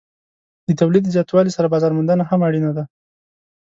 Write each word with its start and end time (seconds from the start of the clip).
د 0.67 0.69
تولید 0.79 1.03
له 1.05 1.13
زیاتوالي 1.15 1.51
سره 1.57 1.71
بازار 1.73 1.91
موندنه 1.97 2.23
هم 2.29 2.39
اړینه 2.47 2.71
ده. 2.77 2.83